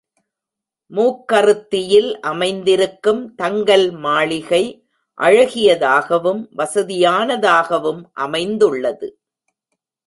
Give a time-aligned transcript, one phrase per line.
[0.91, 4.63] மூக்கறுத்தியில் அமைந்திருக்கும் தங்கல் மாளிகை
[5.17, 9.09] அழகியதாகவும், வசதியான தாகவும் அமைந்துள்ளது.